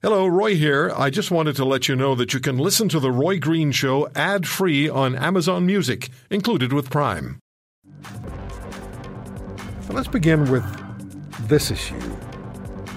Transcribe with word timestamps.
Hello, 0.00 0.28
Roy 0.28 0.54
here. 0.54 0.92
I 0.96 1.10
just 1.10 1.32
wanted 1.32 1.56
to 1.56 1.64
let 1.64 1.88
you 1.88 1.96
know 1.96 2.14
that 2.14 2.32
you 2.32 2.38
can 2.38 2.56
listen 2.56 2.88
to 2.90 3.00
The 3.00 3.10
Roy 3.10 3.40
Green 3.40 3.72
Show 3.72 4.08
ad 4.14 4.46
free 4.46 4.88
on 4.88 5.16
Amazon 5.16 5.66
Music, 5.66 6.10
included 6.30 6.72
with 6.72 6.88
Prime. 6.88 7.40
Let's 9.90 10.06
begin 10.06 10.48
with 10.52 10.62
this 11.48 11.72
issue, 11.72 11.98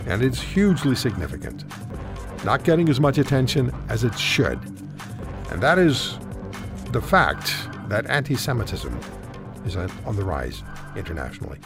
and 0.06 0.22
it's 0.22 0.40
hugely 0.40 0.94
significant. 0.96 1.64
Not 2.46 2.64
getting 2.64 2.88
as 2.88 3.00
much 3.00 3.18
attention 3.18 3.74
as 3.90 4.04
it 4.04 4.16
should. 4.16 4.60
And 5.50 5.60
that 5.60 5.80
is 5.80 6.20
the 6.92 7.02
fact 7.02 7.52
that 7.90 8.06
anti 8.12 8.36
Semitism 8.36 8.96
is 9.66 9.76
on 9.76 10.16
the 10.16 10.24
rise 10.24 10.62
internationally. 10.96 11.58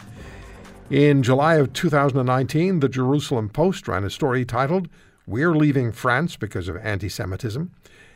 In 0.89 1.23
July 1.23 1.55
of 1.55 1.73
2019, 1.73 2.79
the 2.79 2.87
Jerusalem 2.87 3.49
Post 3.49 3.89
ran 3.89 4.05
a 4.05 4.09
story 4.09 4.45
titled 4.45 4.87
we're 5.27 5.55
leaving 5.55 5.91
France 5.91 6.35
because 6.35 6.67
of 6.67 6.77
anti 6.77 7.09
Semitism. 7.09 7.71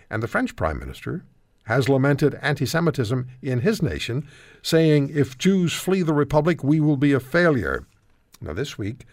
And 0.09 0.23
the 0.23 0.27
French 0.27 0.55
Prime 0.55 0.79
Minister 0.79 1.23
has 1.65 1.87
lamented 1.87 2.37
anti 2.41 2.65
Semitism 2.65 3.27
in 3.41 3.59
his 3.59 3.81
nation, 3.81 4.27
saying, 4.61 5.11
If 5.13 5.37
Jews 5.37 5.73
flee 5.73 6.01
the 6.01 6.13
Republic, 6.13 6.63
we 6.63 6.79
will 6.79 6.97
be 6.97 7.13
a 7.13 7.19
failure. 7.19 7.85
Now, 8.41 8.53
this 8.53 8.77
week, 8.77 9.05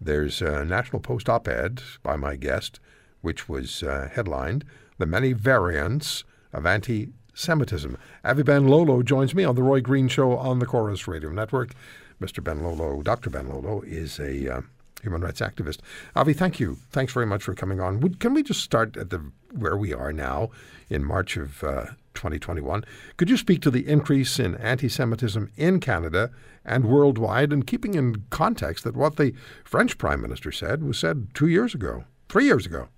there's 0.00 0.42
a 0.42 0.64
National 0.64 1.00
Post 1.00 1.28
op 1.28 1.48
ed 1.48 1.82
by 2.02 2.16
my 2.16 2.36
guest, 2.36 2.78
which 3.22 3.48
was 3.48 3.82
uh, 3.82 4.08
headlined 4.12 4.64
The 4.98 5.06
Many 5.06 5.32
Variants 5.32 6.24
of 6.52 6.66
Anti 6.66 7.08
Semitism. 7.34 7.96
Avi 8.24 8.42
Benlolo 8.42 9.02
joins 9.04 9.34
me 9.34 9.44
on 9.44 9.56
The 9.56 9.62
Roy 9.62 9.80
Green 9.80 10.08
Show 10.08 10.36
on 10.36 10.58
the 10.58 10.66
Corus 10.66 11.08
Radio 11.08 11.30
Network. 11.30 11.72
Mr. 12.20 12.42
Benlolo, 12.42 13.02
Dr. 13.02 13.30
Benlolo, 13.30 13.82
is 13.84 14.18
a 14.18 14.56
uh, 14.56 14.60
human 15.02 15.20
rights 15.20 15.40
activist. 15.40 15.78
Avi, 16.14 16.32
thank 16.32 16.58
you. 16.58 16.78
Thanks 16.90 17.12
very 17.12 17.26
much 17.26 17.42
for 17.42 17.54
coming 17.54 17.80
on. 17.80 18.00
Would, 18.00 18.20
can 18.20 18.34
we 18.34 18.42
just 18.42 18.60
start 18.60 18.96
at 18.96 19.10
the 19.10 19.30
where 19.52 19.76
we 19.76 19.94
are 19.94 20.12
now 20.12 20.50
in 20.90 21.04
March 21.04 21.36
of 21.36 21.62
uh, 21.62 21.86
2021? 22.14 22.84
Could 23.16 23.30
you 23.30 23.36
speak 23.36 23.62
to 23.62 23.70
the 23.70 23.86
increase 23.88 24.38
in 24.38 24.54
anti-Semitism 24.56 25.50
in 25.56 25.80
Canada 25.80 26.30
and 26.64 26.84
worldwide, 26.84 27.52
and 27.52 27.66
keeping 27.66 27.94
in 27.94 28.24
context 28.30 28.84
that 28.84 28.96
what 28.96 29.16
the 29.16 29.32
French 29.64 29.98
Prime 29.98 30.20
Minister 30.20 30.50
said 30.50 30.82
was 30.82 30.98
said 30.98 31.28
two 31.32 31.46
years 31.46 31.74
ago, 31.74 32.04
three 32.28 32.44
years 32.44 32.66
ago? 32.66 32.88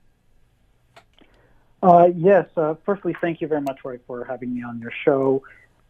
Uh, 1.82 2.08
yes. 2.16 2.46
Uh, 2.56 2.74
firstly, 2.84 3.14
thank 3.20 3.40
you 3.40 3.46
very 3.46 3.60
much, 3.60 3.78
Roy, 3.84 3.98
for 4.06 4.24
having 4.24 4.54
me 4.54 4.62
on 4.62 4.80
your 4.80 4.92
show. 5.04 5.42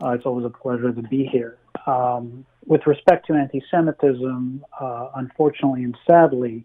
Uh, 0.03 0.11
it's 0.11 0.27
always 0.27 0.45
a 0.45 0.51
pleasure 0.51 0.93
to 0.93 1.03
be 1.03 1.25
here. 1.25 1.57
Um, 1.87 2.45
with 2.67 2.87
respect 2.87 3.27
to 3.29 3.35
anti 3.35 3.63
Semitism, 3.71 4.65
uh, 4.81 5.09
unfortunately 5.17 5.85
and 5.85 5.97
sadly, 6.07 6.65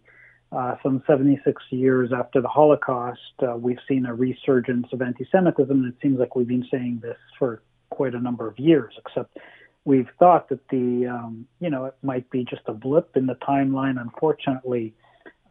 uh, 0.52 0.76
some 0.84 1.02
76 1.08 1.62
years 1.72 2.12
after 2.16 2.42
the 2.42 2.48
Holocaust, 2.48 3.20
uh, 3.42 3.56
we've 3.58 3.80
seen 3.88 4.06
a 4.06 4.14
resurgence 4.14 4.88
of 4.92 5.02
anti 5.02 5.26
Semitism, 5.32 5.72
and 5.72 5.94
it 5.94 5.96
seems 6.02 6.20
like 6.20 6.36
we've 6.36 6.48
been 6.48 6.68
saying 6.70 7.00
this 7.02 7.18
for 7.40 7.64
quite 7.90 8.14
a 8.14 8.20
number 8.20 8.48
of 8.48 8.60
years, 8.60 8.94
except 9.06 9.38
we've 9.86 10.10
thought 10.20 10.50
that 10.50 10.60
the, 10.70 11.08
um, 11.08 11.48
you 11.60 11.70
know, 11.70 11.86
it 11.86 11.96
might 12.04 12.30
be 12.30 12.44
just 12.44 12.62
a 12.68 12.74
blip 12.74 13.16
in 13.16 13.26
the 13.26 13.36
timeline. 13.36 14.00
Unfortunately, 14.00 14.94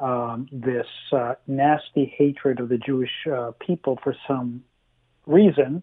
um, 0.01 0.49
this 0.53 0.87
uh, 1.13 1.35
nasty 1.47 2.13
hatred 2.17 2.61
of 2.61 2.69
the 2.69 2.79
Jewish 2.79 3.27
uh, 3.33 3.53
people 3.61 3.99
for 4.03 4.15
some 4.27 4.63
reason 5.27 5.83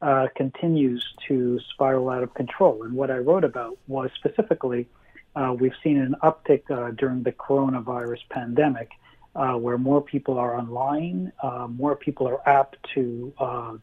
uh, 0.00 0.28
continues 0.36 1.04
to 1.26 1.58
spiral 1.72 2.08
out 2.10 2.22
of 2.22 2.32
control. 2.34 2.82
And 2.84 2.92
what 2.94 3.10
I 3.10 3.18
wrote 3.18 3.44
about 3.44 3.78
was 3.86 4.10
specifically 4.14 4.88
uh, 5.36 5.54
we've 5.58 5.74
seen 5.84 5.98
an 5.98 6.16
uptick 6.22 6.70
uh, 6.70 6.90
during 6.92 7.22
the 7.22 7.32
coronavirus 7.32 8.20
pandemic. 8.30 8.90
Uh, 9.36 9.56
where 9.56 9.78
more 9.78 10.00
people 10.00 10.36
are 10.36 10.58
online, 10.58 11.30
uh, 11.44 11.68
more 11.68 11.94
people 11.94 12.26
are 12.26 12.40
apt 12.48 12.76
to 12.92 13.32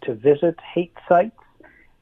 to 0.02 0.13
visit 0.16 0.59
hate 0.73 0.91
sites, 1.08 1.39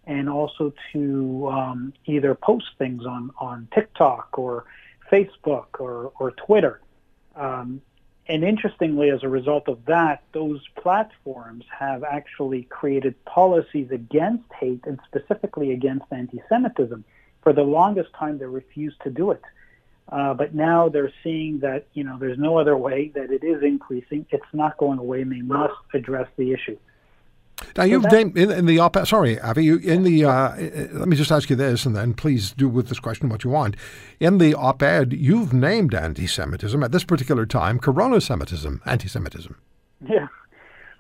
and 0.08 0.28
also 0.28 0.74
to 0.92 1.48
um, 1.52 1.94
either 2.06 2.34
post 2.34 2.66
things 2.80 3.06
on 3.06 3.30
on 3.38 3.68
TikTok 3.76 4.40
or 4.40 4.66
Facebook 5.12 5.68
or 5.80 6.14
or 6.20 6.32
Twitter. 6.32 6.82
Um, 7.36 7.82
and 8.28 8.44
interestingly, 8.44 9.10
as 9.10 9.24
a 9.24 9.28
result 9.28 9.68
of 9.68 9.86
that, 9.86 10.24
those 10.32 10.62
platforms 10.82 11.66
have 11.78 12.04
actually 12.04 12.64
created 12.64 13.16
policies 13.26 13.92
against 13.92 14.52
hate 14.54 14.86
and 14.86 15.00
specifically 15.06 15.72
against 15.72 16.06
anti 16.12 16.42
Semitism. 16.48 17.04
For 17.42 17.52
the 17.52 17.64
longest 17.64 18.14
time, 18.14 18.38
they 18.38 18.46
refused 18.46 19.02
to 19.04 19.10
do 19.10 19.32
it. 19.32 19.42
Uh, 20.08 20.34
but 20.34 20.54
now 20.54 20.90
they're 20.90 21.12
seeing 21.24 21.60
that 21.60 21.88
you 21.94 22.04
know 22.04 22.18
there's 22.18 22.38
no 22.38 22.58
other 22.58 22.78
way 22.78 23.10
that 23.16 23.32
it 23.32 23.44
is 23.44 23.62
increasing. 23.62 24.26
It's 24.30 24.54
not 24.54 24.78
going 24.78 25.00
away, 25.00 25.22
and 25.22 25.32
they 25.32 25.42
must 25.42 25.74
address 25.94 26.28
the 26.38 26.54
issue. 26.54 26.78
Now 27.78 27.84
you've 27.84 28.12
named 28.12 28.38
in, 28.38 28.52
in, 28.52 28.66
the 28.66 28.80
op 28.80 28.96
Sorry, 29.08 29.40
Avi. 29.40 29.64
You, 29.64 29.78
in 29.78 30.04
the 30.04 30.26
uh, 30.26 30.56
let 30.92 31.08
me 31.08 31.16
just 31.16 31.32
ask 31.32 31.50
you 31.50 31.56
this, 31.56 31.86
and 31.86 31.96
then 31.96 32.14
please 32.14 32.52
do 32.52 32.68
with 32.68 32.90
this 32.90 33.00
question 33.00 33.30
what 33.30 33.44
you 33.44 33.50
want. 33.50 33.76
In 34.20 34.38
the 34.38 34.54
op-ed, 34.54 35.14
you've 35.14 35.54
named 35.54 35.94
anti-Semitism 35.94 36.84
at 36.84 36.92
this 36.92 37.04
particular 37.04 37.46
time 37.46 37.80
corona-Semitism, 37.80 38.82
anti-Semitism. 38.86 39.56
Yeah. 40.08 40.28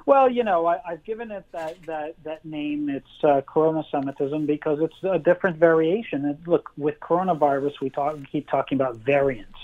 Well, 0.05 0.29
you 0.29 0.43
know, 0.43 0.65
I, 0.65 0.79
have 0.85 1.03
given 1.03 1.31
it 1.31 1.45
that 1.51 1.81
that 1.85 2.15
that 2.23 2.43
name. 2.43 2.89
It's 2.89 3.23
uh, 3.23 3.41
corona-Semitism 3.41 4.45
because 4.45 4.79
it's 4.81 4.95
a 5.03 5.19
different 5.19 5.57
variation. 5.57 6.25
And 6.25 6.37
look, 6.45 6.71
with 6.77 6.99
coronavirus, 6.99 7.79
we 7.81 7.89
talk 7.89 8.17
we 8.17 8.25
keep 8.25 8.49
talking 8.49 8.77
about 8.77 8.97
variants. 8.97 9.57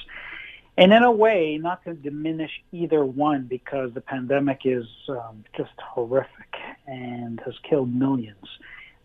And 0.80 0.94
in 0.94 1.04
a 1.04 1.12
way, 1.12 1.60
not 1.62 1.84
to 1.84 1.94
diminish 1.94 2.52
either 2.72 3.04
one 3.04 3.48
because 3.48 3.92
the 3.94 4.00
pandemic 4.00 4.62
is 4.64 4.86
um, 5.10 5.44
just 5.58 5.74
horrific 5.78 6.56
and 6.88 7.38
has 7.42 7.54
killed 7.70 7.94
millions. 7.94 8.46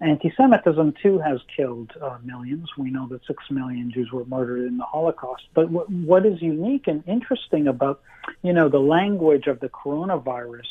Anti 0.00 0.32
Semitism, 0.36 0.94
too, 1.02 1.18
has 1.18 1.40
killed 1.56 1.90
uh, 2.00 2.18
millions. 2.22 2.68
We 2.78 2.90
know 2.90 3.08
that 3.08 3.26
six 3.26 3.42
million 3.50 3.90
Jews 3.90 4.12
were 4.12 4.24
murdered 4.24 4.68
in 4.68 4.78
the 4.78 4.84
Holocaust. 4.84 5.42
But 5.52 5.68
what 5.68 6.24
is 6.24 6.40
unique 6.40 6.86
and 6.86 7.02
interesting 7.08 7.66
about, 7.66 8.00
you 8.42 8.52
know, 8.52 8.68
the 8.68 8.78
language 8.78 9.48
of 9.48 9.58
the 9.58 9.68
coronavirus 9.68 10.68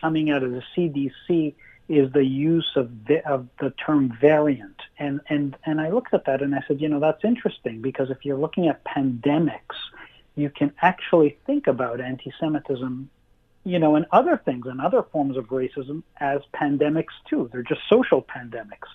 coming 0.00 0.32
out 0.32 0.42
of 0.42 0.50
the 0.50 0.64
CDC 0.76 1.54
is 1.88 2.12
the 2.12 2.24
use 2.24 2.72
of 2.74 2.90
the, 3.06 3.24
of 3.24 3.46
the 3.60 3.70
term 3.70 4.18
variant. 4.20 4.80
And, 4.98 5.20
and, 5.28 5.56
and 5.64 5.80
I 5.80 5.90
looked 5.90 6.12
at 6.12 6.24
that 6.24 6.42
and 6.42 6.56
I 6.56 6.62
said, 6.66 6.80
you 6.80 6.88
know, 6.88 6.98
that's 6.98 7.22
interesting 7.22 7.82
because 7.82 8.10
if 8.10 8.24
you're 8.24 8.36
looking 8.36 8.66
at 8.66 8.82
pandemics, 8.82 9.76
you 10.40 10.50
can 10.50 10.72
actually 10.80 11.38
think 11.46 11.66
about 11.66 12.00
anti-Semitism, 12.00 13.10
you 13.64 13.78
know, 13.78 13.96
and 13.96 14.06
other 14.10 14.40
things 14.44 14.66
and 14.66 14.80
other 14.80 15.02
forms 15.02 15.36
of 15.36 15.46
racism 15.46 16.02
as 16.18 16.40
pandemics 16.54 17.14
too. 17.28 17.48
They're 17.52 17.62
just 17.62 17.82
social 17.88 18.22
pandemics. 18.22 18.88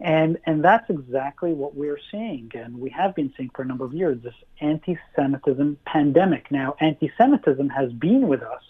And, 0.00 0.38
and 0.46 0.64
that's 0.64 0.88
exactly 0.88 1.52
what 1.52 1.74
we're 1.74 2.00
seeing, 2.10 2.50
and 2.54 2.80
we 2.80 2.88
have 2.90 3.14
been 3.14 3.34
seeing 3.36 3.50
for 3.54 3.60
a 3.62 3.66
number 3.66 3.84
of 3.84 3.92
years, 3.92 4.22
this 4.22 4.34
anti-Semitism 4.60 5.78
pandemic. 5.84 6.50
Now, 6.50 6.74
anti-Semitism 6.80 7.68
has 7.68 7.92
been 7.92 8.26
with 8.26 8.42
us 8.42 8.62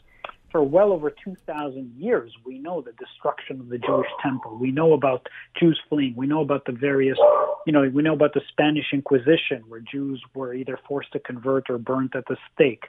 for 0.50 0.62
well 0.62 0.92
over 0.92 1.10
2,000 1.10 1.94
years, 1.96 2.32
we 2.44 2.58
know 2.58 2.80
the 2.80 2.92
destruction 2.92 3.60
of 3.60 3.68
the 3.68 3.78
Jewish 3.78 4.08
temple. 4.22 4.56
We 4.56 4.70
know 4.70 4.92
about 4.92 5.28
Jews 5.58 5.80
fleeing. 5.88 6.14
We 6.16 6.26
know 6.26 6.40
about 6.40 6.64
the 6.64 6.72
various, 6.72 7.18
you 7.66 7.72
know, 7.72 7.88
we 7.92 8.02
know 8.02 8.14
about 8.14 8.34
the 8.34 8.42
Spanish 8.48 8.86
Inquisition, 8.92 9.64
where 9.68 9.80
Jews 9.80 10.22
were 10.34 10.54
either 10.54 10.78
forced 10.88 11.12
to 11.12 11.18
convert 11.18 11.70
or 11.70 11.78
burnt 11.78 12.14
at 12.14 12.24
the 12.28 12.36
stake. 12.52 12.84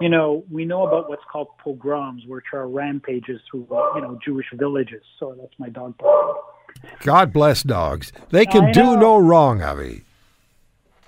You 0.00 0.08
know, 0.08 0.44
we 0.50 0.64
know 0.64 0.86
about 0.86 1.08
what's 1.08 1.24
called 1.30 1.48
pogroms, 1.58 2.24
which 2.26 2.44
are 2.52 2.68
rampages 2.68 3.40
through, 3.50 3.66
you 3.94 4.00
know, 4.00 4.18
Jewish 4.24 4.46
villages. 4.52 5.02
So 5.18 5.34
that's 5.38 5.54
my 5.58 5.68
dog. 5.68 5.94
God 7.00 7.32
bless 7.32 7.62
dogs. 7.62 8.12
They 8.30 8.46
can 8.46 8.72
do 8.72 8.96
no 8.96 9.18
wrong, 9.18 9.62
Avi. 9.62 10.05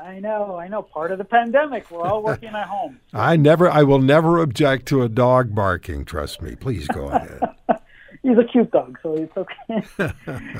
I 0.00 0.20
know, 0.20 0.56
I 0.56 0.68
know. 0.68 0.82
Part 0.82 1.10
of 1.10 1.18
the 1.18 1.24
pandemic. 1.24 1.90
We're 1.90 2.06
all 2.06 2.22
working 2.22 2.50
at 2.50 2.66
home. 2.66 3.00
I 3.12 3.36
never, 3.36 3.68
I 3.68 3.82
will 3.82 4.00
never 4.00 4.38
object 4.38 4.86
to 4.86 5.02
a 5.02 5.08
dog 5.08 5.54
barking. 5.54 6.04
Trust 6.04 6.40
me. 6.40 6.54
Please 6.54 6.86
go 6.88 7.08
ahead. 7.08 7.40
He's 8.22 8.38
a 8.38 8.44
cute 8.44 8.70
dog, 8.70 8.98
so 9.02 9.14
it's 9.14 9.36
okay. 9.36 10.12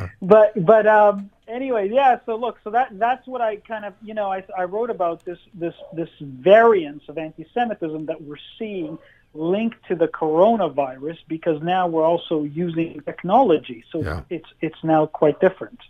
but, 0.22 0.64
but 0.64 0.86
um, 0.86 1.30
anyway, 1.46 1.90
yeah. 1.92 2.18
So 2.24 2.36
look, 2.36 2.58
so 2.64 2.70
that 2.70 2.98
that's 2.98 3.26
what 3.26 3.40
I 3.40 3.56
kind 3.56 3.84
of, 3.84 3.94
you 4.02 4.14
know, 4.14 4.32
I, 4.32 4.44
I 4.56 4.64
wrote 4.64 4.90
about 4.90 5.24
this 5.24 5.38
this 5.54 5.74
this 5.92 6.08
variance 6.20 7.02
of 7.08 7.18
anti-Semitism 7.18 8.06
that 8.06 8.22
we're 8.22 8.36
seeing 8.58 8.98
linked 9.34 9.76
to 9.88 9.94
the 9.94 10.08
coronavirus 10.08 11.18
because 11.28 11.60
now 11.62 11.86
we're 11.86 12.04
also 12.04 12.44
using 12.44 13.00
technology. 13.04 13.84
So 13.90 14.02
yeah. 14.02 14.22
it's 14.30 14.48
it's 14.60 14.82
now 14.82 15.06
quite 15.06 15.40
different. 15.40 15.80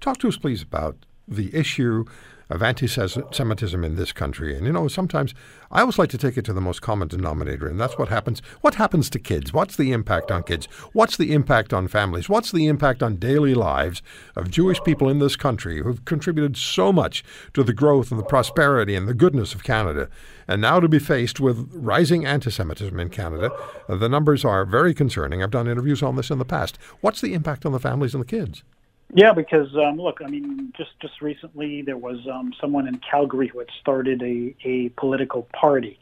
Talk 0.00 0.18
to 0.18 0.28
us, 0.28 0.36
please, 0.36 0.62
about 0.62 0.96
the 1.28 1.54
issue 1.54 2.04
of 2.50 2.62
anti 2.62 2.86
Semitism 2.86 3.84
in 3.84 3.96
this 3.96 4.12
country. 4.12 4.56
And, 4.56 4.66
you 4.66 4.72
know, 4.72 4.88
sometimes 4.88 5.34
I 5.70 5.80
always 5.80 5.98
like 5.98 6.10
to 6.10 6.18
take 6.18 6.36
it 6.36 6.44
to 6.46 6.52
the 6.52 6.60
most 6.60 6.82
common 6.82 7.06
denominator, 7.06 7.68
and 7.68 7.80
that's 7.80 7.96
what 7.96 8.08
happens. 8.08 8.42
What 8.60 8.74
happens 8.74 9.08
to 9.10 9.20
kids? 9.20 9.52
What's 9.52 9.76
the 9.76 9.92
impact 9.92 10.32
on 10.32 10.42
kids? 10.42 10.66
What's 10.92 11.16
the 11.16 11.32
impact 11.32 11.72
on 11.72 11.86
families? 11.86 12.28
What's 12.28 12.50
the 12.50 12.66
impact 12.66 13.02
on 13.02 13.16
daily 13.16 13.54
lives 13.54 14.02
of 14.34 14.50
Jewish 14.50 14.82
people 14.82 15.08
in 15.08 15.20
this 15.20 15.36
country 15.36 15.80
who've 15.80 16.04
contributed 16.04 16.56
so 16.56 16.92
much 16.92 17.22
to 17.54 17.62
the 17.62 17.72
growth 17.72 18.10
and 18.10 18.18
the 18.18 18.24
prosperity 18.24 18.96
and 18.96 19.06
the 19.06 19.14
goodness 19.14 19.54
of 19.54 19.62
Canada? 19.62 20.08
And 20.48 20.60
now 20.60 20.80
to 20.80 20.88
be 20.88 20.98
faced 20.98 21.38
with 21.38 21.70
rising 21.72 22.26
anti 22.26 22.50
Semitism 22.50 22.98
in 22.98 23.10
Canada, 23.10 23.52
the 23.88 24.08
numbers 24.08 24.44
are 24.44 24.64
very 24.64 24.92
concerning. 24.92 25.40
I've 25.40 25.52
done 25.52 25.68
interviews 25.68 26.02
on 26.02 26.16
this 26.16 26.30
in 26.30 26.38
the 26.38 26.44
past. 26.44 26.78
What's 27.00 27.20
the 27.20 27.34
impact 27.34 27.64
on 27.64 27.70
the 27.70 27.78
families 27.78 28.14
and 28.14 28.22
the 28.22 28.26
kids? 28.26 28.64
Yeah, 29.12 29.32
because 29.32 29.74
um, 29.76 29.96
look, 29.96 30.20
I 30.24 30.28
mean, 30.28 30.72
just 30.76 30.98
just 31.00 31.20
recently 31.20 31.82
there 31.82 31.96
was 31.96 32.26
um, 32.28 32.52
someone 32.60 32.86
in 32.86 32.98
Calgary 32.98 33.48
who 33.48 33.58
had 33.58 33.68
started 33.80 34.22
a 34.22 34.54
a 34.64 34.90
political 34.90 35.48
party, 35.52 35.98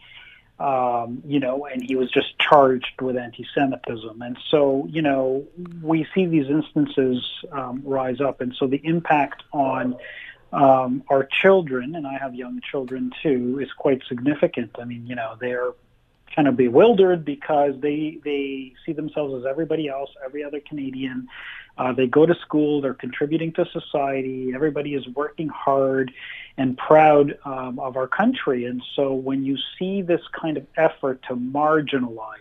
um, 0.58 1.22
you 1.24 1.40
know, 1.40 1.66
and 1.66 1.82
he 1.82 1.96
was 1.96 2.10
just 2.10 2.38
charged 2.38 3.00
with 3.00 3.16
anti-Semitism, 3.16 4.20
and 4.20 4.36
so 4.50 4.86
you 4.90 5.00
know 5.00 5.46
we 5.82 6.06
see 6.14 6.26
these 6.26 6.48
instances 6.48 7.24
um, 7.52 7.82
rise 7.84 8.20
up, 8.20 8.42
and 8.42 8.54
so 8.54 8.66
the 8.66 8.80
impact 8.84 9.42
on 9.52 9.96
um, 10.52 11.02
our 11.08 11.24
children, 11.24 11.94
and 11.94 12.06
I 12.06 12.18
have 12.18 12.34
young 12.34 12.60
children 12.60 13.10
too, 13.22 13.58
is 13.62 13.72
quite 13.72 14.02
significant. 14.06 14.72
I 14.78 14.84
mean, 14.84 15.06
you 15.06 15.14
know, 15.14 15.36
they're 15.40 15.72
kind 16.34 16.48
of 16.48 16.56
bewildered 16.56 17.24
because 17.24 17.74
they 17.80 18.18
they 18.24 18.72
see 18.84 18.92
themselves 18.92 19.34
as 19.34 19.46
everybody 19.46 19.88
else, 19.88 20.10
every 20.24 20.44
other 20.44 20.60
Canadian 20.60 21.28
uh, 21.78 21.92
they 21.92 22.06
go 22.06 22.26
to 22.26 22.34
school, 22.34 22.80
they're 22.80 22.92
contributing 22.92 23.52
to 23.52 23.64
society, 23.66 24.52
everybody 24.54 24.94
is 24.94 25.06
working 25.08 25.48
hard 25.48 26.12
and 26.56 26.76
proud 26.76 27.38
um, 27.44 27.78
of 27.78 27.96
our 27.96 28.08
country. 28.08 28.64
And 28.64 28.82
so 28.96 29.14
when 29.14 29.44
you 29.44 29.56
see 29.78 30.02
this 30.02 30.20
kind 30.38 30.56
of 30.56 30.66
effort 30.76 31.22
to 31.28 31.36
marginalize 31.36 32.34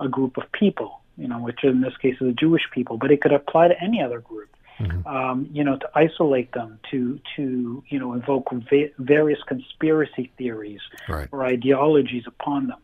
a 0.00 0.08
group 0.08 0.36
of 0.36 0.50
people, 0.50 1.00
you 1.16 1.28
know, 1.28 1.38
which 1.38 1.62
in 1.62 1.80
this 1.80 1.96
case 1.98 2.14
is 2.14 2.26
the 2.26 2.32
Jewish 2.32 2.62
people, 2.72 2.96
but 2.98 3.12
it 3.12 3.20
could 3.20 3.32
apply 3.32 3.68
to 3.68 3.80
any 3.80 4.02
other 4.02 4.20
group. 4.20 4.48
Mm-hmm. 4.80 5.06
Um, 5.06 5.48
you 5.52 5.62
know, 5.62 5.76
to 5.76 5.88
isolate 5.94 6.50
them, 6.50 6.80
to 6.90 7.20
to 7.36 7.84
you 7.88 7.98
know, 8.00 8.12
invoke 8.12 8.50
va- 8.50 8.90
various 8.98 9.40
conspiracy 9.46 10.32
theories 10.36 10.80
right. 11.08 11.28
or 11.30 11.44
ideologies 11.44 12.24
upon 12.26 12.66
them. 12.66 12.78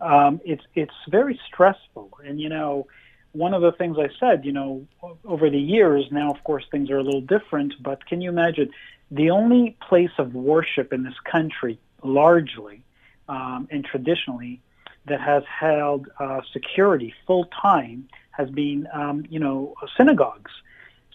Um, 0.00 0.40
it's 0.44 0.62
it's 0.74 0.94
very 1.08 1.38
stressful, 1.46 2.10
and 2.24 2.40
you 2.40 2.48
know, 2.48 2.86
one 3.32 3.54
of 3.54 3.62
the 3.62 3.72
things 3.72 3.96
I 3.98 4.08
said, 4.18 4.44
you 4.44 4.52
know, 4.52 4.86
over 5.24 5.50
the 5.50 5.58
years, 5.58 6.06
now 6.10 6.30
of 6.30 6.42
course 6.44 6.64
things 6.70 6.90
are 6.90 6.98
a 6.98 7.02
little 7.02 7.20
different, 7.20 7.74
but 7.82 8.06
can 8.06 8.20
you 8.20 8.28
imagine? 8.28 8.70
The 9.10 9.30
only 9.30 9.76
place 9.88 10.10
of 10.18 10.34
worship 10.34 10.92
in 10.92 11.02
this 11.02 11.18
country, 11.24 11.78
largely 12.02 12.82
um, 13.28 13.68
and 13.70 13.84
traditionally, 13.84 14.60
that 15.06 15.20
has 15.20 15.42
held 15.46 16.08
uh, 16.20 16.40
security 16.52 17.14
full 17.26 17.46
time 17.46 18.08
has 18.32 18.50
been, 18.50 18.86
um, 18.92 19.24
you 19.28 19.40
know, 19.40 19.74
synagogues. 19.96 20.52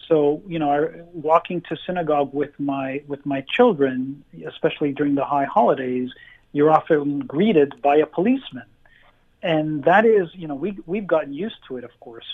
So, 0.08 0.42
you 0.46 0.58
know, 0.58 0.90
walking 1.14 1.62
to 1.62 1.76
synagogue 1.86 2.34
with 2.34 2.58
my 2.58 3.02
with 3.06 3.24
my 3.24 3.40
children, 3.48 4.24
especially 4.46 4.92
during 4.92 5.14
the 5.14 5.24
high 5.24 5.46
holidays, 5.46 6.10
you're 6.52 6.70
often 6.70 7.20
greeted 7.20 7.80
by 7.80 7.96
a 7.96 8.06
policeman 8.06 8.64
and 9.44 9.84
that 9.84 10.06
is, 10.06 10.28
you 10.32 10.48
know, 10.48 10.54
we 10.54 10.78
we've 10.86 11.06
gotten 11.06 11.32
used 11.32 11.58
to 11.68 11.76
it, 11.76 11.84
of 11.84 11.90
course, 12.00 12.24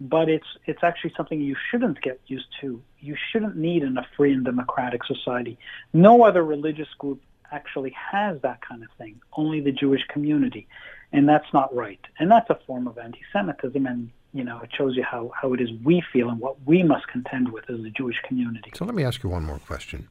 but 0.00 0.30
it's 0.30 0.46
it's 0.64 0.82
actually 0.82 1.12
something 1.16 1.40
you 1.40 1.56
shouldn't 1.70 2.00
get 2.00 2.20
used 2.26 2.46
to. 2.60 2.80
You 3.00 3.16
shouldn't 3.30 3.56
need 3.56 3.82
in 3.82 3.98
a 3.98 4.06
free 4.16 4.32
and 4.32 4.44
democratic 4.44 5.04
society. 5.04 5.58
No 5.92 6.22
other 6.22 6.44
religious 6.44 6.88
group 6.96 7.20
actually 7.52 7.90
has 8.12 8.40
that 8.42 8.60
kind 8.66 8.84
of 8.84 8.88
thing. 8.96 9.20
Only 9.32 9.60
the 9.60 9.72
Jewish 9.72 10.04
community, 10.08 10.68
and 11.12 11.28
that's 11.28 11.52
not 11.52 11.74
right. 11.74 12.00
And 12.20 12.30
that's 12.30 12.48
a 12.48 12.58
form 12.66 12.86
of 12.86 12.96
anti-Semitism, 12.96 13.84
and 13.84 14.10
you 14.32 14.44
know, 14.44 14.60
it 14.60 14.70
shows 14.72 14.96
you 14.96 15.02
how, 15.02 15.32
how 15.34 15.52
it 15.54 15.60
is 15.60 15.70
we 15.82 16.02
feel 16.12 16.30
and 16.30 16.38
what 16.38 16.56
we 16.64 16.84
must 16.84 17.08
contend 17.08 17.50
with 17.52 17.68
as 17.68 17.80
a 17.80 17.90
Jewish 17.90 18.20
community. 18.22 18.70
So 18.76 18.84
let 18.84 18.94
me 18.94 19.02
ask 19.02 19.24
you 19.24 19.28
one 19.28 19.44
more 19.44 19.58
question. 19.58 20.06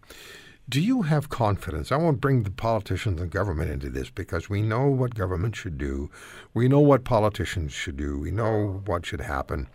Do 0.69 0.79
you 0.79 1.01
have 1.01 1.29
confidence? 1.29 1.91
I 1.91 1.95
won't 1.95 2.21
bring 2.21 2.43
the 2.43 2.51
politicians 2.51 3.19
and 3.19 3.31
government 3.31 3.71
into 3.71 3.89
this 3.89 4.11
because 4.11 4.51
we 4.51 4.61
know 4.61 4.85
what 4.85 5.15
government 5.15 5.55
should 5.55 5.79
do. 5.79 6.11
We 6.53 6.67
know 6.67 6.79
what 6.79 7.03
politicians 7.03 7.73
should 7.73 7.97
do. 7.97 8.19
We 8.19 8.29
know 8.29 8.83
what 8.85 9.03
should 9.03 9.21
happen. 9.21 9.67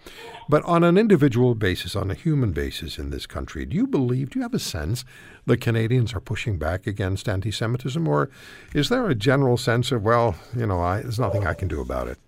But 0.48 0.62
on 0.62 0.84
an 0.84 0.96
individual 0.96 1.56
basis, 1.56 1.96
on 1.96 2.12
a 2.12 2.14
human 2.14 2.52
basis 2.52 2.96
in 2.96 3.10
this 3.10 3.26
country, 3.26 3.66
do 3.66 3.76
you 3.76 3.88
believe, 3.88 4.30
do 4.30 4.38
you 4.38 4.44
have 4.44 4.54
a 4.54 4.60
sense 4.60 5.04
that 5.46 5.60
Canadians 5.60 6.14
are 6.14 6.20
pushing 6.20 6.58
back 6.58 6.86
against 6.86 7.28
anti 7.28 7.50
Semitism? 7.50 8.06
Or 8.06 8.30
is 8.72 8.88
there 8.88 9.08
a 9.08 9.16
general 9.16 9.56
sense 9.56 9.90
of, 9.90 10.04
well, 10.04 10.36
you 10.54 10.66
know, 10.66 10.80
I, 10.80 11.00
there's 11.00 11.18
nothing 11.18 11.44
I 11.44 11.54
can 11.54 11.66
do 11.66 11.80
about 11.80 12.06
it? 12.06 12.18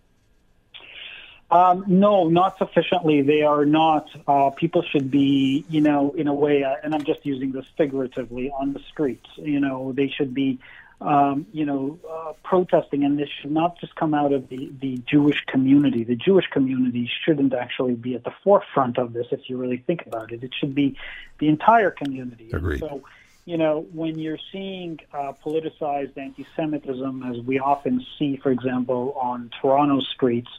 Um, 1.48 1.84
no, 1.86 2.28
not 2.28 2.58
sufficiently. 2.58 3.22
They 3.22 3.42
are 3.42 3.64
not. 3.64 4.08
Uh, 4.26 4.50
people 4.50 4.82
should 4.82 5.10
be, 5.12 5.64
you 5.68 5.80
know, 5.80 6.12
in 6.16 6.26
a 6.26 6.34
way, 6.34 6.64
uh, 6.64 6.74
and 6.82 6.92
I'm 6.92 7.04
just 7.04 7.24
using 7.24 7.52
this 7.52 7.66
figuratively, 7.76 8.50
on 8.50 8.72
the 8.72 8.80
streets. 8.90 9.28
You 9.36 9.60
know, 9.60 9.92
they 9.92 10.08
should 10.08 10.34
be, 10.34 10.58
um, 11.00 11.46
you 11.52 11.64
know, 11.64 12.00
uh, 12.10 12.32
protesting, 12.42 13.04
and 13.04 13.16
this 13.16 13.28
should 13.40 13.52
not 13.52 13.78
just 13.78 13.94
come 13.94 14.12
out 14.12 14.32
of 14.32 14.48
the, 14.48 14.72
the 14.80 14.98
Jewish 15.06 15.44
community. 15.46 16.02
The 16.02 16.16
Jewish 16.16 16.46
community 16.48 17.08
shouldn't 17.24 17.54
actually 17.54 17.94
be 17.94 18.16
at 18.16 18.24
the 18.24 18.32
forefront 18.42 18.98
of 18.98 19.12
this, 19.12 19.28
if 19.30 19.48
you 19.48 19.56
really 19.56 19.78
think 19.78 20.04
about 20.04 20.32
it. 20.32 20.42
It 20.42 20.52
should 20.58 20.74
be 20.74 20.96
the 21.38 21.46
entire 21.46 21.92
community. 21.92 22.50
Agreed. 22.52 22.80
So, 22.80 23.04
you 23.44 23.56
know, 23.56 23.86
when 23.92 24.18
you're 24.18 24.40
seeing 24.50 24.98
uh, 25.12 25.32
politicized 25.44 26.18
anti-Semitism, 26.18 27.22
as 27.22 27.40
we 27.44 27.60
often 27.60 28.04
see, 28.18 28.36
for 28.38 28.50
example, 28.50 29.16
on 29.20 29.50
Toronto 29.62 30.00
streets, 30.00 30.50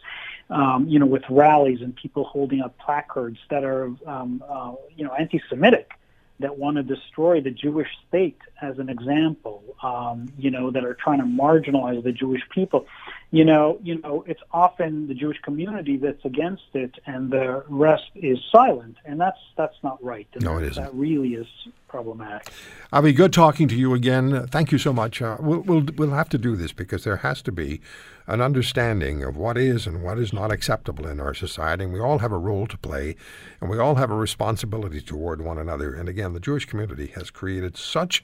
um, 0.50 0.88
you 0.88 1.00
know, 1.00 1.06
with 1.06 1.24
rallies 1.30 1.82
and 1.82 1.96
people 1.96 2.24
holding 2.24 2.62
up 2.62 2.78
placards 2.78 3.40
that 3.50 3.64
are, 3.64 3.86
um, 4.06 4.44
uh, 4.48 4.74
you 4.96 5.04
know, 5.04 5.14
anti-Semitic, 5.14 5.92
that 6.40 6.58
want 6.58 6.78
to 6.78 6.84
destroy 6.84 7.42
the 7.42 7.52
Jewish 7.52 7.90
state, 8.08 8.40
as 8.62 8.78
an 8.78 8.90
example, 8.90 9.57
um, 9.82 10.32
you 10.38 10.52
know, 10.52 10.72
that 10.72 10.84
are 10.84 10.96
trying 10.96 11.20
to 11.20 11.26
marginalize 11.26 12.04
the 12.04 12.12
Jewish 12.12 12.42
people. 12.50 12.88
You 13.30 13.44
know, 13.44 13.78
you 13.84 14.00
know, 14.00 14.24
it's 14.26 14.42
often 14.52 15.08
the 15.08 15.14
Jewish 15.14 15.40
community 15.42 15.98
that's 15.98 16.24
against 16.24 16.64
it, 16.74 16.96
and 17.06 17.30
the 17.30 17.64
rest 17.68 18.06
is 18.16 18.40
silent, 18.52 18.98
and 19.06 19.20
that's 19.20 19.40
that's 19.58 19.76
not 19.84 20.02
right. 20.04 20.28
And 20.34 20.44
no, 20.44 20.58
it 20.58 20.64
isn't. 20.64 20.82
That 20.82 20.94
really 20.94 21.34
is 21.34 21.48
problematic. 21.90 22.48
Avi, 22.94 23.12
good 23.12 23.34
talking 23.34 23.68
to 23.68 23.76
you 23.76 23.94
again. 23.94 24.48
Thank 24.48 24.72
you 24.72 24.78
so 24.78 24.94
much. 24.94 25.22
Uh, 25.22 25.36
we'll, 25.42 25.60
we'll 25.60 25.86
we'll 25.98 26.12
have 26.12 26.30
to 26.30 26.38
do 26.38 26.56
this 26.56 26.72
because 26.72 27.04
there 27.04 27.18
has 27.18 27.42
to 27.42 27.52
be 27.52 27.82
an 28.28 28.42
understanding 28.42 29.24
of 29.24 29.36
what 29.36 29.58
is 29.58 29.88
and 29.88 30.04
what 30.04 30.18
is 30.20 30.32
not 30.32 30.52
acceptable 30.52 31.06
in 31.06 31.20
our 31.20 31.34
society. 31.34 31.84
And 31.84 31.94
we 31.94 32.00
all 32.00 32.20
have 32.20 32.32
a 32.32 32.38
role 32.38 32.66
to 32.68 32.78
play, 32.78 33.18
and 33.60 33.70
we 33.70 33.78
all 33.78 33.96
have 33.96 34.10
a 34.10 34.16
responsibility 34.16 35.02
toward 35.02 35.42
one 35.42 35.58
another. 35.58 35.94
And 35.94 36.08
again, 36.08 36.32
the 36.32 36.40
Jewish 36.40 36.66
community 36.66 37.08
has 37.16 37.30
created 37.30 37.76
such 37.76 38.24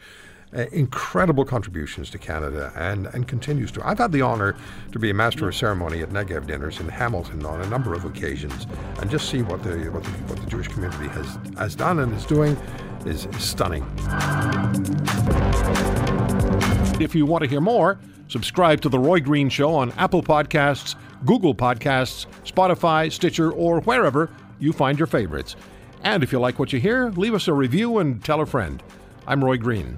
uh, 0.56 0.66
incredible 0.72 1.46
contributions 1.46 2.10
to 2.10 2.18
Canada 2.18 2.72
and, 2.76 3.08
and 3.08 3.28
continues 3.28 3.72
to. 3.72 3.88
I've 3.88 3.98
had 3.98 4.12
the 4.12 4.22
honor 4.22 4.56
to 4.92 5.00
be 5.00 5.10
a 5.10 5.14
master 5.14 5.48
of 5.48 5.56
ceremony 5.56 6.02
at 6.02 6.10
Negev 6.10 6.48
dinners 6.48 6.80
in 6.80 6.88
Hamilton 6.88 7.46
on 7.46 7.62
a 7.62 7.68
number 7.68 7.94
of 7.94 8.06
occasions 8.06 8.68
and 9.00 9.10
just 9.10 9.30
see 9.30 9.42
what 9.42 9.64
the, 9.64 9.78
what 9.92 10.04
the, 10.04 10.10
what 10.10 10.40
the 10.40 10.50
Jewish 10.50 10.68
community 10.68 11.08
has, 11.08 11.40
has 11.58 11.76
done 11.76 12.00
and 12.00 12.14
is 12.14 12.26
doing 12.26 12.58
is, 13.06 13.26
is 13.26 13.44
stunning. 13.44 13.84
If 17.00 17.16
you 17.16 17.26
want 17.26 17.44
to 17.44 17.50
hear 17.50 17.62
more, 17.62 18.00
subscribe 18.28 18.82
to 18.82 18.90
The 18.90 19.00
Roy 19.00 19.20
Green 19.20 19.50
Show 19.50 19.74
on 19.74 19.92
Apple 19.94 20.24
Podcasts, 20.24 20.96
Google 21.26 21.56
Podcasts, 21.56 22.28
Spotify, 22.46 23.12
Stitcher, 23.12 23.52
or 23.52 23.82
wherever 23.82 24.30
you 24.60 24.72
find 24.72 25.00
your 25.00 25.08
favorites. 25.08 25.56
And 26.04 26.22
if 26.22 26.32
you 26.32 26.40
like 26.40 26.60
what 26.60 26.72
you 26.72 26.80
hear, 26.80 27.10
leave 27.12 27.34
us 27.34 27.48
a 27.48 27.54
review 27.54 27.98
and 27.98 28.24
tell 28.24 28.42
a 28.42 28.46
friend. 28.46 28.84
I'm 29.26 29.44
Roy 29.44 29.58
Green. 29.58 29.98